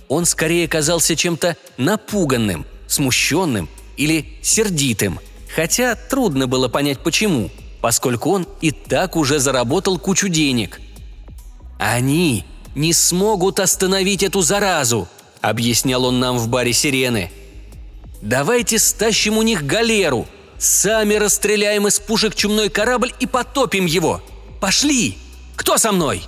Он 0.09 0.25
скорее 0.25 0.69
казался 0.69 1.17
чем-то 1.17 1.59
напуганным, 1.77 2.65
смущенным 2.87 3.69
или 3.99 4.39
сердитым– 4.41 5.21
Хотя 5.55 5.95
трудно 5.95 6.49
было 6.49 6.69
понять 6.69 6.99
почему, 6.99 7.49
поскольку 7.81 8.31
он 8.31 8.47
и 8.61 8.73
так 8.73 9.15
уже 9.15 9.39
заработал 9.39 9.99
кучу 9.99 10.29
денег. 10.29 10.81
«Они 11.79 12.45
не 12.75 12.93
смогут 12.93 13.61
остановить 13.61 14.23
эту 14.23 14.43
заразу»,— 14.43 15.09
объяснял 15.41 16.05
он 16.05 16.19
нам 16.19 16.39
в 16.39 16.49
баре 16.49 16.73
«Сирены». 16.73 17.31
«Давайте 18.21 18.79
стащим 18.79 19.37
у 19.37 19.43
них 19.43 19.65
галеру, 19.65 20.27
сами 20.59 21.15
расстреляем 21.15 21.87
из 21.87 22.01
пушек 22.01 22.35
чумной 22.35 22.69
корабль 22.69 23.13
и 23.21 23.27
потопим 23.27 23.87
его. 23.87 24.23
Пошли! 24.61 25.19
Кто 25.55 25.79
со 25.79 25.93
мной?» 25.93 26.25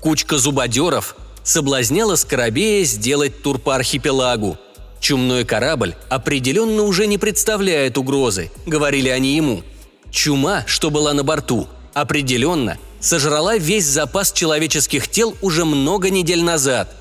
Кучка 0.00 0.36
зубодеров 0.36 1.16
соблазняла 1.42 2.16
Скоробея 2.16 2.84
сделать 2.84 3.42
тур 3.42 3.58
по 3.58 3.76
архипелагу— 3.76 4.58
Чумной 5.00 5.44
корабль 5.44 5.94
определенно 6.10 6.82
уже 6.82 7.06
не 7.06 7.16
представляет 7.16 7.96
угрозы, 7.96 8.50
говорили 8.66 9.08
они 9.08 9.34
ему. 9.34 9.62
Чума, 10.10 10.64
что 10.66 10.90
была 10.90 11.14
на 11.14 11.24
борту, 11.24 11.68
определенно 11.94 12.78
сожрала 13.00 13.56
весь 13.56 13.86
запас 13.86 14.30
человеческих 14.30 15.08
тел 15.08 15.34
уже 15.40 15.64
много 15.64 16.10
недель 16.10 16.42
назад. 16.42 16.94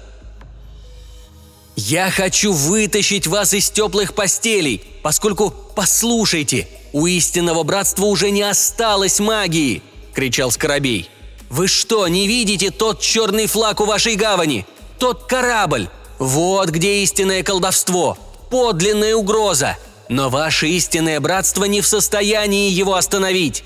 «Я 1.75 2.09
хочу 2.09 2.53
вытащить 2.53 3.27
вас 3.27 3.53
из 3.53 3.69
теплых 3.69 4.13
постелей, 4.13 4.81
поскольку, 5.01 5.53
послушайте, 5.75 6.67
у 6.93 7.05
истинного 7.05 7.63
братства 7.63 8.05
уже 8.05 8.31
не 8.31 8.41
осталось 8.41 9.19
магии!»– 9.19 9.81
кричал 10.13 10.51
Скоробей. 10.51 11.09
«Вы 11.49 11.67
что, 11.67 12.07
не 12.07 12.27
видите 12.27 12.69
тот 12.71 13.01
черный 13.01 13.47
флаг 13.47 13.79
у 13.81 13.85
вашей 13.85 14.15
гавани? 14.15 14.65
Тот 14.99 15.25
корабль? 15.25 15.89
Вот 16.19 16.69
где 16.69 17.01
истинное 17.01 17.43
колдовство, 17.43 18.17
подлинная 18.49 19.15
угроза. 19.15 19.77
но 20.09 20.29
ваше 20.29 20.67
истинное 20.69 21.19
братство 21.19 21.65
не 21.65 21.81
в 21.81 21.87
состоянии 21.87 22.71
его 22.71 22.95
остановить». 22.95 23.63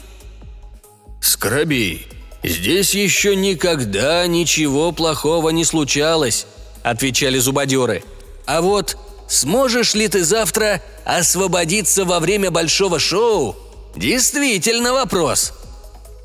«Скоробей, 1.21 2.05
здесь 2.43 2.93
еще 2.93 3.35
никогда 3.35 4.27
ничего 4.27 4.91
плохого 4.91 5.49
не 5.49 5.63
случалось»,– 5.63 6.45
отвечали 6.83 7.39
зубодеры. 7.39 8.03
«А 8.45 8.61
вот 8.61 8.97
сможешь 9.29 9.93
ли 9.93 10.09
ты 10.09 10.25
завтра 10.25 10.81
освободиться 11.05 12.03
во 12.03 12.19
время 12.19 12.51
большого 12.51 12.99
шоу? 12.99 13.55
Действительно 13.95 14.91
вопрос». 14.91 15.53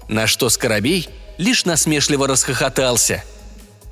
На 0.09 0.27
что 0.27 0.49
Скоробей 0.49 1.09
лишь 1.37 1.65
насмешливо 1.65 2.27
расхохотался. 2.27 3.23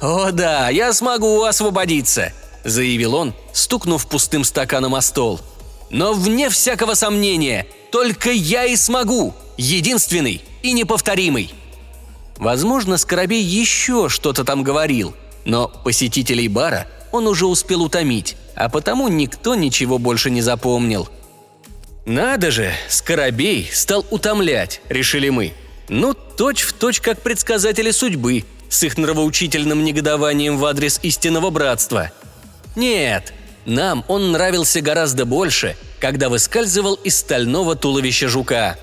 «О 0.00 0.30
да, 0.30 0.68
я 0.68 0.92
смогу 0.92 1.42
освободиться»,– 1.42 2.32
заявил 2.64 3.14
он, 3.14 3.34
стукнув 3.52 4.06
пустым 4.06 4.44
стаканом 4.44 4.94
о 4.94 5.00
стол. 5.00 5.40
«Но 5.88 6.12
вне 6.12 6.50
всякого 6.50 6.94
сомнения, 6.94 7.66
только 7.90 8.30
я 8.30 8.66
и 8.66 8.76
смогу, 8.76 9.34
единственный 9.56 10.42
и 10.62 10.72
неповторимый». 10.72 11.54
Возможно, 12.36 12.98
Скоробей 12.98 13.42
еще 13.42 14.10
что-то 14.10 14.44
там 14.44 14.62
говорил, 14.62 15.14
но 15.46 15.68
посетителей 15.68 16.48
бара 16.48 16.86
он 17.12 17.26
уже 17.26 17.46
успел 17.46 17.82
утомить, 17.82 18.36
а 18.54 18.68
потому 18.68 19.08
никто 19.08 19.54
ничего 19.54 19.98
больше 19.98 20.28
не 20.28 20.42
запомнил. 20.42 21.08
«Надо 22.04 22.50
же, 22.50 22.72
Скоробей 22.88 23.68
стал 23.72 24.04
утомлять»,— 24.10 24.82
решили 24.90 25.30
мы. 25.30 25.54
«Ну, 25.88 26.12
точь 26.14 26.62
в 26.62 26.74
точь, 26.74 27.00
как 27.00 27.22
предсказатели 27.22 27.90
судьбы, 27.90 28.44
с 28.68 28.82
их 28.82 28.98
нравоучительным 28.98 29.84
негодованием 29.84 30.58
в 30.58 30.64
адрес 30.64 31.00
истинного 31.02 31.50
братства. 31.50 32.10
Нет, 32.74 33.32
нам 33.64 34.04
он 34.08 34.32
нравился 34.32 34.80
гораздо 34.80 35.24
больше, 35.24 35.76
когда 35.98 36.28
выскальзывал 36.28 36.94
из 36.94 37.16
стального 37.18 37.74
туловища 37.74 38.28
жука. 38.28 38.76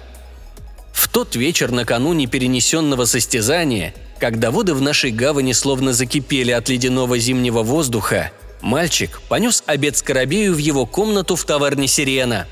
В 0.92 1.08
тот 1.08 1.36
вечер 1.36 1.72
накануне 1.72 2.28
перенесенного 2.28 3.06
состязания, 3.06 3.94
когда 4.20 4.52
воды 4.52 4.74
в 4.74 4.82
нашей 4.82 5.12
гавани 5.12 5.54
словно 5.54 5.94
закипели 5.94 6.52
от 6.52 6.70
ледяного 6.70 7.18
зимнего 7.18 7.64
воздуха, 7.64 8.32
мальчик 8.62 9.22
понес 9.28 9.64
обед 9.66 9.98
Скоробею 9.98 10.54
в 10.54 10.58
его 10.58 10.86
комнату 10.86 11.36
в 11.36 11.44
таверне 11.46 11.88
«Сирена». 11.88 12.48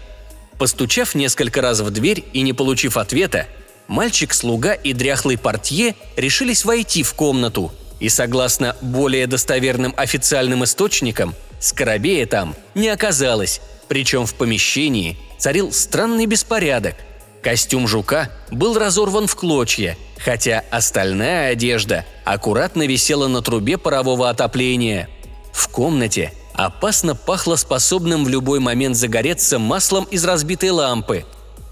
Постучав 0.58 1.16
несколько 1.16 1.62
раз 1.62 1.80
в 1.80 1.90
дверь 1.90 2.24
и 2.34 2.42
не 2.42 2.54
получив 2.54 2.98
ответа, 2.98 3.48
мальчик-слуга 3.92 4.74
и 4.74 4.94
дряхлый 4.94 5.38
портье 5.38 5.96
решились 6.18 6.66
войти 6.66 7.04
в 7.04 7.14
комнату, 7.14 7.72
и 8.00 8.10
согласно 8.10 8.76
более 8.82 9.28
достоверным 9.28 9.94
официальным 9.96 10.64
источникам, 10.64 11.36
Скоробея 11.60 12.26
там 12.26 12.56
не 12.74 12.88
оказалось, 12.88 13.62
причем 13.88 14.26
в 14.26 14.34
помещении 14.34 15.16
царил 15.38 15.72
странный 15.72 16.26
беспорядок– 16.26 16.96
Костюм 17.42 17.88
жука 17.88 18.30
был 18.52 18.78
разорван 18.78 19.26
в 19.26 19.36
клочья, 19.36 19.98
хотя 20.18 20.64
остальная 20.70 21.52
одежда 21.52 22.06
аккуратно 22.24 22.86
висела 22.86 23.28
на 23.28 23.42
трубе 23.42 23.78
парового 23.78 24.30
отопления. 24.30 25.10
В 25.52 25.68
комнате 25.68 26.34
опасно 26.54 27.16
пахло 27.16 27.56
способным 27.56 28.26
в 28.26 28.30
любой 28.30 28.60
момент 28.60 28.96
загореться 28.96 29.58
маслом 29.58 30.04
из 30.06 30.24
разбитой 30.24 30.70
лампы. 30.70 31.26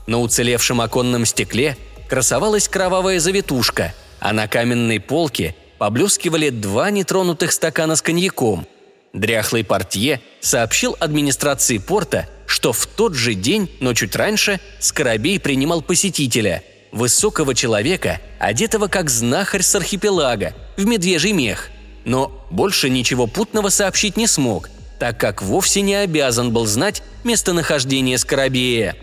На 0.07 0.19
уцелевшем 0.19 0.81
оконном 0.81 1.25
стекле 1.27 1.77
красовалась 2.09 2.67
кровавая 2.67 3.19
завитушка, 3.19 3.93
а 4.19 4.33
на 4.33 4.47
каменной 4.47 4.99
полке 4.99 5.55
поблескивали 5.77 6.49
два 6.49 6.89
нетронутых 6.89 7.51
стакана 7.51 7.95
с 7.95 8.01
коньяком. 8.01 8.67
Дряхлый 9.13 9.63
портье 9.63 10.21
сообщил 10.41 10.97
администрации 10.99 11.77
порта– 11.77 12.27
что 12.49 12.73
в 12.73 12.87
тот 12.87 13.13
же 13.13 13.35
день, 13.35 13.69
но 13.79 13.93
чуть 13.93 14.15
раньше, 14.15 14.59
Скоробей 14.79 15.39
принимал 15.39 15.83
посетителя, 15.83 16.63
высокого 16.91 17.53
человека, 17.53 18.19
одетого 18.39 18.87
как 18.87 19.11
знахарь 19.11 19.61
с 19.61 19.75
архипелага, 19.75 20.55
в 20.75 20.83
медвежий 20.83 21.31
мех. 21.31 21.69
Но 22.05 22.43
больше 22.49 22.89
ничего 22.89 23.27
путного 23.27 23.69
сообщить 23.69 24.17
не 24.17 24.25
смог, 24.25 24.71
так 24.97 25.19
как 25.19 25.43
вовсе 25.43 25.81
не 25.81 25.93
обязан 25.93 26.51
был 26.51 26.65
знать 26.65 27.03
местонахождение 27.23 28.17
Скоробея. 28.17 28.95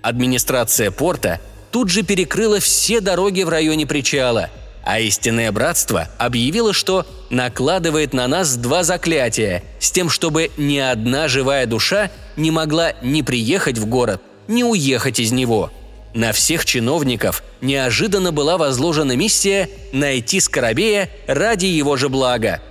Администрация 0.00 0.90
порта 0.90 1.38
тут 1.70 1.90
же 1.90 2.02
перекрыла 2.02 2.60
все 2.60 3.00
дороги 3.00 3.42
в 3.42 3.48
районе 3.48 3.86
причала– 3.86 4.50
а 4.86 5.00
истинное 5.00 5.50
братство 5.50 6.08
объявило, 6.16 6.72
что 6.72 7.04
накладывает 7.28 8.14
на 8.14 8.28
нас 8.28 8.54
два 8.54 8.84
заклятия, 8.84 9.64
с 9.80 9.90
тем, 9.90 10.08
чтобы 10.08 10.52
ни 10.56 10.78
одна 10.78 11.26
живая 11.26 11.66
душа 11.66 12.08
не 12.36 12.52
могла 12.52 12.92
ни 13.02 13.22
приехать 13.22 13.78
в 13.78 13.86
город, 13.86 14.22
ни 14.46 14.62
уехать 14.62 15.18
из 15.18 15.32
него. 15.32 15.72
На 16.14 16.30
всех 16.30 16.64
чиновников 16.64 17.42
неожиданно 17.60 18.30
была 18.30 18.58
возложена 18.58 19.16
миссия 19.16 19.68
найти 19.92 20.38
Скоробея 20.38 21.10
ради 21.26 21.66
его 21.66 21.96
же 21.96 22.08
блага. 22.08 22.62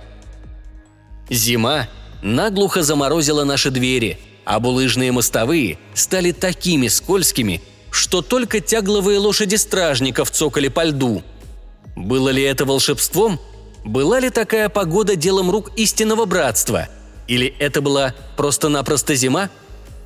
Зима 1.28 1.86
наглухо 2.22 2.82
заморозила 2.82 3.44
наши 3.44 3.70
двери, 3.70 4.18
а 4.46 4.58
булыжные 4.58 5.12
мостовые 5.12 5.76
стали 5.92 6.32
такими 6.32 6.88
скользкими, 6.88 7.60
что 7.96 8.22
только 8.22 8.60
тягловые 8.60 9.18
лошади 9.18 9.56
стражников 9.56 10.30
цокали 10.30 10.68
по 10.68 10.84
льду– 10.84 11.22
было 11.96 12.28
ли 12.28 12.42
это 12.42 12.66
волшебством? 12.66 13.40
Была 13.84 14.20
ли 14.20 14.28
такая 14.30 14.68
погода 14.68 15.16
делом 15.16 15.50
рук 15.50 15.72
истинного 15.76 16.26
братства? 16.26 16.88
Или 17.26 17.54
это 17.58 17.80
была 17.80 18.14
просто-напросто 18.36 19.14
зима? 19.14 19.48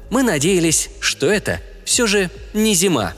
Мы 0.08 0.22
надеялись, 0.22 0.88
что 1.00 1.26
это 1.26 1.60
все 1.84 2.06
же 2.06 2.30
не 2.54 2.74
зима. 2.74 3.14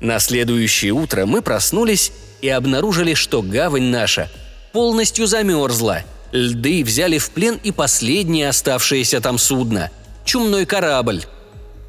На 0.00 0.20
следующее 0.20 0.92
утро 0.92 1.26
мы 1.26 1.42
проснулись 1.42 2.12
и 2.40 2.48
обнаружили, 2.48 3.14
что 3.14 3.42
гавань 3.42 3.90
наша 3.90 4.30
полностью 4.72 5.26
замерзла. 5.26 6.04
Льды 6.30 6.84
взяли 6.84 7.18
в 7.18 7.30
плен 7.30 7.58
и 7.64 7.72
последнее 7.72 8.48
оставшееся 8.48 9.20
там 9.20 9.38
судно– 9.38 9.90
чумной 10.24 10.66
корабль. 10.66 11.24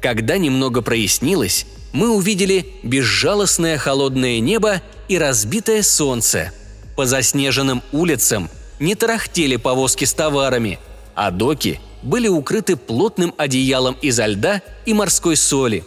Когда 0.00 0.38
немного 0.38 0.80
прояснилось, 0.82 1.66
мы 1.92 2.10
увидели 2.10 2.66
безжалостное 2.82 3.78
холодное 3.78 4.40
небо 4.40 4.80
и 5.08 5.18
разбитое 5.18 5.82
солнце. 5.82 6.52
По 6.96 7.06
заснеженным 7.06 7.82
улицам 7.92 8.48
не 8.78 8.94
тарахтели 8.94 9.56
повозки 9.56 10.04
с 10.04 10.12
товарами, 10.12 10.78
а 11.14 11.30
доки 11.30 11.80
были 12.02 12.28
укрыты 12.28 12.76
плотным 12.76 13.34
одеялом 13.36 13.96
изо 14.00 14.26
льда 14.26 14.62
и 14.86 14.94
морской 14.94 15.36
соли. 15.36 15.84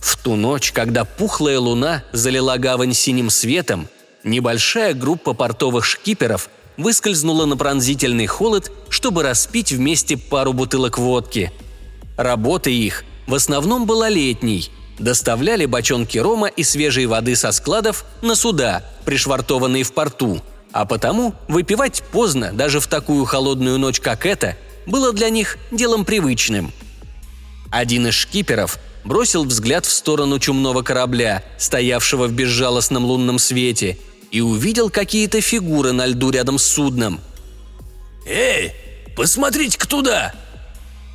В 0.00 0.16
ту 0.18 0.36
ночь, 0.36 0.72
когда 0.72 1.04
пухлая 1.04 1.58
луна 1.58 2.04
залила 2.12 2.58
гавань 2.58 2.92
синим 2.92 3.30
светом, 3.30 3.88
небольшая 4.22 4.92
группа 4.92 5.32
портовых 5.32 5.84
шкиперов 5.84 6.50
выскользнула 6.76 7.46
на 7.46 7.56
пронзительный 7.56 8.26
холод, 8.26 8.70
чтобы 8.90 9.22
распить 9.22 9.72
вместе 9.72 10.16
пару 10.16 10.52
бутылок 10.52 10.98
водки. 10.98 11.52
Работа 12.16 12.68
их 12.68 13.04
в 13.26 13.34
основном 13.34 13.86
была 13.86 14.08
летней– 14.08 14.70
доставляли 14.98 15.66
бочонки 15.66 16.18
рома 16.18 16.48
и 16.48 16.62
свежей 16.62 17.06
воды 17.06 17.36
со 17.36 17.52
складов 17.52 18.04
на 18.22 18.34
суда, 18.34 18.84
пришвартованные 19.04 19.84
в 19.84 19.92
порту, 19.92 20.42
а 20.72 20.84
потому 20.84 21.34
выпивать 21.48 22.02
поздно, 22.10 22.52
даже 22.52 22.80
в 22.80 22.86
такую 22.86 23.24
холодную 23.24 23.78
ночь, 23.78 24.00
как 24.00 24.26
эта, 24.26 24.56
было 24.86 25.12
для 25.12 25.30
них 25.30 25.58
делом 25.70 26.04
привычным. 26.04 26.72
Один 27.70 28.06
из 28.06 28.14
шкиперов 28.14 28.78
бросил 29.04 29.44
взгляд 29.44 29.86
в 29.86 29.92
сторону 29.92 30.38
чумного 30.38 30.82
корабля, 30.82 31.44
стоявшего 31.58 32.26
в 32.26 32.32
безжалостном 32.32 33.04
лунном 33.04 33.38
свете, 33.38 33.98
и 34.30 34.40
увидел 34.40 34.90
какие-то 34.90 35.40
фигуры 35.40 35.92
на 35.92 36.06
льду 36.06 36.30
рядом 36.30 36.58
с 36.58 36.64
судном. 36.64 37.20
«Эй, 38.26 38.72
посмотрите-ка 39.16 39.86
туда!» 39.86 40.34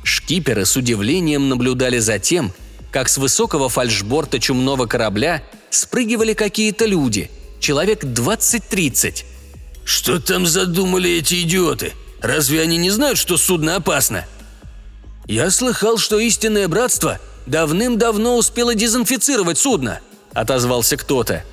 Шкиперы 0.04 0.64
с 0.64 0.76
удивлением 0.76 1.48
наблюдали 1.48 1.98
за 1.98 2.18
тем, 2.18 2.52
как 2.90 3.08
с 3.08 3.18
высокого 3.18 3.68
фальшборта 3.68 4.38
чумного 4.38 4.86
корабля 4.86 5.42
спрыгивали 5.70 6.34
какие-то 6.34 6.86
люди, 6.86 7.30
человек 7.60 8.04
20-30. 8.04 9.24
«Что 9.84 10.20
там 10.20 10.46
задумали 10.46 11.10
эти 11.10 11.42
идиоты? 11.42 11.92
Разве 12.20 12.60
они 12.60 12.76
не 12.76 12.90
знают, 12.90 13.18
что 13.18 13.36
судно 13.36 13.76
опасно?» 13.76 14.26
«Я 15.26 15.50
слыхал, 15.50 15.98
что 15.98 16.18
истинное 16.18 16.68
братство 16.68 17.18
давным-давно 17.46 18.36
успело 18.36 18.74
дезинфицировать 18.74 19.58
судно»,– 19.58 20.00
отозвался 20.32 20.96
кто-то. 20.96 21.44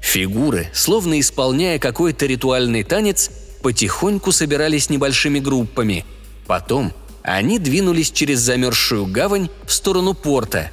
Фигуры, 0.00 0.70
словно 0.72 1.20
исполняя 1.20 1.78
какой-то 1.78 2.26
ритуальный 2.26 2.82
танец, 2.82 3.30
потихоньку 3.62 4.32
собирались 4.32 4.88
небольшими 4.88 5.38
группами. 5.38 6.04
Потом 6.46 6.92
они 7.22 7.58
двинулись 7.58 8.10
через 8.10 8.40
замерзшую 8.40 9.06
гавань 9.06 9.50
в 9.66 9.72
сторону 9.72 10.14
порта. 10.14 10.70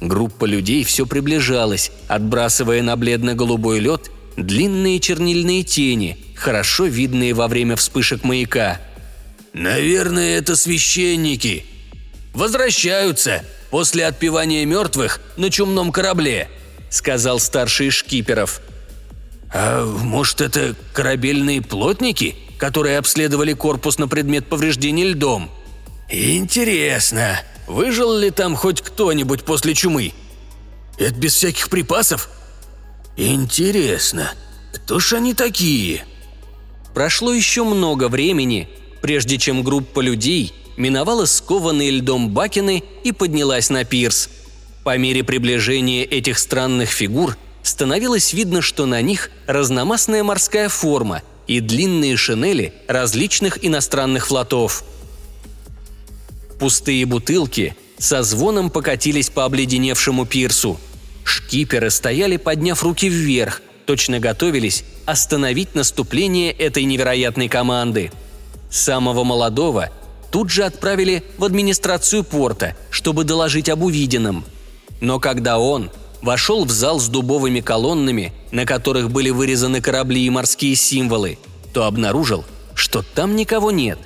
Группа 0.00 0.44
людей 0.44 0.84
все 0.84 1.06
приближалась, 1.06 1.90
отбрасывая 2.06 2.82
на 2.82 2.96
бледно-голубой 2.96 3.80
лед 3.80 4.10
длинные 4.36 5.00
чернильные 5.00 5.64
тени, 5.64 6.18
хорошо 6.36 6.86
видные 6.86 7.34
во 7.34 7.48
время 7.48 7.76
вспышек 7.76 8.22
маяка. 8.24 8.80
«Наверное, 9.52 10.38
это 10.38 10.54
священники. 10.54 11.64
Возвращаются», 12.32 13.42
после 13.70 14.06
отпевания 14.06 14.64
мертвых 14.64 15.20
на 15.36 15.50
чумном 15.50 15.92
корабле»,— 15.92 16.48
сказал 16.90 17.38
старший 17.40 17.90
шкиперов. 17.90 18.60
«А 19.52 19.84
может, 19.84 20.40
это 20.40 20.74
корабельные 20.92 21.62
плотники, 21.62 22.36
которые 22.58 22.98
обследовали 22.98 23.52
корпус 23.52 23.98
на 23.98 24.08
предмет 24.08 24.46
повреждений 24.46 25.04
льдом?» 25.04 25.50
«Интересно, 26.08 27.40
выжил 27.66 28.16
ли 28.16 28.30
там 28.30 28.56
хоть 28.56 28.80
кто-нибудь 28.80 29.44
после 29.44 29.74
чумы? 29.74 30.12
Это 30.98 31.14
без 31.14 31.34
всяких 31.34 31.68
припасов?» 31.68 32.30
«Интересно, 33.16 34.32
кто 34.72 35.00
ж 35.00 35.14
они 35.14 35.34
такие?» 35.34 36.04
Прошло 36.94 37.32
еще 37.32 37.62
много 37.62 38.08
времени, 38.08 38.68
прежде 39.02 39.38
чем 39.38 39.62
группа 39.62 40.00
людей 40.00 40.52
миновала 40.76 41.26
скованные 41.26 41.90
льдом 41.90 42.30
бакины 42.30 42.82
и 43.04 43.12
поднялась 43.12 43.68
на 43.68 43.84
пирс. 43.84 44.30
По 44.84 44.96
мере 44.96 45.22
приближения 45.22 46.04
этих 46.04 46.38
странных 46.38 46.90
фигур 46.90 47.36
становилось 47.62 48.32
видно, 48.32 48.62
что 48.62 48.86
на 48.86 49.02
них 49.02 49.30
разномастная 49.46 50.24
морская 50.24 50.68
форма 50.68 51.22
и 51.46 51.60
длинные 51.60 52.16
шинели 52.16 52.72
различных 52.86 53.62
иностранных 53.64 54.28
флотов. 54.28 54.84
Пустые 56.58 57.06
бутылки 57.06 57.76
со 57.98 58.22
звоном 58.22 58.70
покатились 58.70 59.30
по 59.30 59.44
обледеневшему 59.44 60.26
пирсу. 60.26 60.78
Шкиперы 61.24 61.90
стояли, 61.90 62.36
подняв 62.36 62.82
руки 62.82 63.08
вверх, 63.08 63.62
точно 63.86 64.18
готовились 64.18 64.84
остановить 65.06 65.74
наступление 65.74 66.52
этой 66.52 66.84
невероятной 66.84 67.48
команды. 67.48 68.10
Самого 68.70 69.24
молодого 69.24 69.90
тут 70.30 70.50
же 70.50 70.64
отправили 70.64 71.22
в 71.38 71.44
администрацию 71.44 72.24
порта, 72.24 72.76
чтобы 72.90 73.24
доложить 73.24 73.68
об 73.68 73.82
увиденном. 73.82 74.44
Но 75.00 75.20
когда 75.20 75.58
он 75.58 75.90
вошел 76.22 76.64
в 76.64 76.70
зал 76.70 76.98
с 76.98 77.08
дубовыми 77.08 77.60
колоннами, 77.60 78.32
на 78.50 78.66
которых 78.66 79.10
были 79.10 79.30
вырезаны 79.30 79.80
корабли 79.80 80.26
и 80.26 80.30
морские 80.30 80.74
символы, 80.74 81.38
то 81.72 81.84
обнаружил, 81.84 82.44
что 82.74 83.02
там 83.14 83.36
никого 83.36 83.70
нет. 83.70 83.98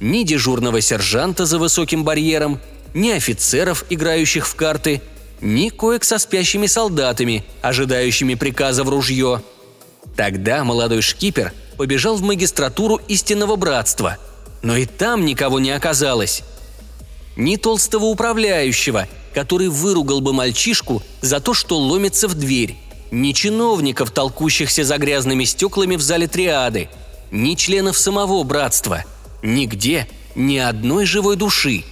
Ни 0.00 0.22
дежурного 0.22 0.80
сержанта 0.80 1.44
за 1.44 1.58
высоким 1.58 2.04
барьером, 2.04 2.60
ни 2.94 3.10
офицеров, 3.10 3.84
играющих 3.90 4.46
в 4.46 4.54
карты, 4.54 5.02
ни 5.40 5.68
коек 5.68 6.04
со 6.04 6.18
спящими 6.18 6.66
солдатами, 6.66 7.44
ожидающими 7.62 8.34
приказа 8.34 8.84
в 8.84 8.88
ружье. 8.88 9.42
Тогда 10.16 10.64
молодой 10.64 11.02
шкипер 11.02 11.52
побежал 11.76 12.16
в 12.16 12.22
магистратуру 12.22 13.00
истинного 13.08 13.56
братства– 13.56 14.18
но 14.62 14.76
и 14.76 14.86
там 14.86 15.24
никого 15.24 15.60
не 15.60 15.70
оказалось. 15.70 16.42
Ни 17.36 17.56
толстого 17.56 18.06
управляющего, 18.06 19.06
который 19.34 19.68
выругал 19.68 20.20
бы 20.20 20.32
мальчишку 20.32 21.02
за 21.20 21.40
то, 21.40 21.54
что 21.54 21.78
ломится 21.78 22.26
в 22.26 22.34
дверь, 22.34 22.76
ни 23.10 23.32
чиновников, 23.32 24.10
толкущихся 24.10 24.84
за 24.84 24.98
грязными 24.98 25.44
стеклами 25.44 25.96
в 25.96 26.02
зале 26.02 26.26
триады, 26.26 26.88
ни 27.30 27.54
членов 27.54 27.96
самого 27.96 28.42
братства. 28.42 29.04
Нигде 29.42 30.08
ни 30.34 30.58
одной 30.58 31.06
живой 31.06 31.36
души. 31.36 31.84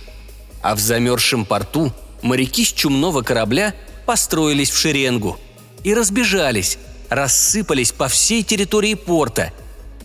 А 0.62 0.74
в 0.74 0.80
замерзшем 0.80 1.44
порту 1.44 1.92
моряки 2.22 2.64
с 2.64 2.72
чумного 2.72 3.22
корабля 3.22 3.74
построились 4.04 4.70
в 4.70 4.78
шеренгу 4.78 5.38
и 5.85 5.94
разбежались, 5.94 6.78
рассыпались 7.09 7.92
по 7.92 8.09
всей 8.09 8.42
территории 8.42 8.94
порта, 8.94 9.52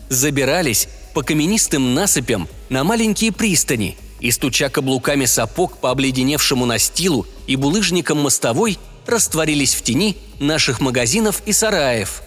забирались 0.08 0.88
по 1.14 1.22
каменистым 1.22 1.94
насыпям 1.94 2.48
на 2.68 2.84
маленькие 2.84 3.32
пристани 3.32 3.96
и, 4.20 4.30
стуча 4.30 4.68
каблуками 4.68 5.24
сапог 5.24 5.78
по 5.78 5.90
обледеневшему 5.90 6.64
настилу 6.64 7.26
и 7.46 7.56
булыжникам 7.56 8.18
мостовой, 8.18 8.78
растворились 9.06 9.74
в 9.74 9.82
тени 9.82 10.16
наших 10.38 10.80
магазинов 10.80 11.42
и 11.44 11.52
сараев. 11.52 12.22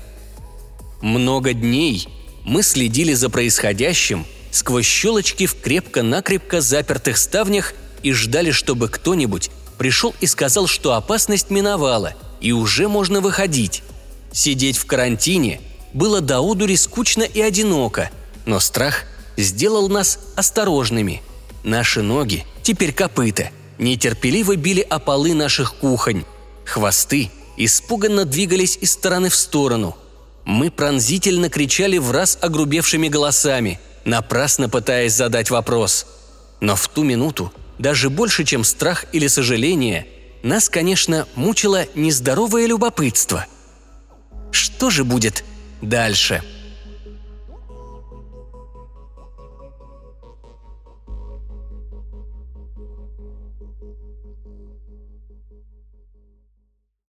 Много 1.01 1.54
дней 1.54 2.08
мы 2.43 2.63
следили 2.63 3.13
за 3.13 3.30
происходящим 3.30 4.25
сквозь 4.56 4.86
щелочки 4.86 5.46
в 5.46 5.56
крепко-накрепко 5.62 6.62
запертых 6.62 7.18
ставнях 7.18 7.74
и 8.04 8.13
ждали, 8.13 8.52
чтобы 8.52 8.89
кто-нибудь 8.89 9.52
пришел 9.78 10.15
и 10.22 10.28
сказал, 10.28 10.68
что 10.68 10.94
опасность 10.94 11.50
миновала, 11.50 12.13
и 12.41 12.52
уже 12.52 12.88
можно 12.88 13.22
выходить. 13.22 13.84
Сидеть 14.32 14.78
в 14.78 14.86
карантине 14.86 15.62
было 15.94 16.22
до 16.22 16.39
одури 16.39 16.76
скучно 16.76 17.24
и 17.24 17.41
одиноко– 17.41 18.10
но 18.46 18.60
страх 18.60 19.04
сделал 19.38 19.89
нас 19.89 20.20
осторожными. 20.36 21.22
Наши 21.63 22.02
ноги, 22.02 22.46
теперь 22.62 22.94
копыта, 22.94 23.50
нетерпеливо 23.80 24.56
били 24.56 24.82
о 24.82 25.00
полы 25.00 25.34
наших 25.34 25.76
кухонь. 25.76 26.26
Хвосты 26.63 27.32
испуганно 27.58 28.26
двигались 28.26 28.78
из 28.80 28.91
стороны 28.91 29.30
в 29.30 29.36
сторону. 29.36 29.98
Мы 30.46 30.70
пронзительно 30.70 31.50
кричали 31.50 31.98
в 31.98 32.12
раз 32.12 32.38
огрубевшими 32.39 33.08
голосами, 33.08 33.80
напрасно 34.06 34.70
пытаясь 34.70 35.13
задать 35.13 35.50
вопрос. 35.50 36.06
Но 36.62 36.76
в 36.76 36.88
ту 36.88 37.04
минуту, 37.04 37.52
даже 37.78 38.10
больше, 38.10 38.46
чем 38.46 38.63
страх 38.63 39.06
или 39.12 39.28
сожаление, 39.28 40.08
нас, 40.44 40.70
конечно, 40.70 41.28
мучило 41.36 41.86
нездоровое 41.96 42.68
любопытство. 42.68 43.46
Что 44.52 44.89
же 44.89 45.04
будет 45.04 45.44
дальше?– 45.82 46.41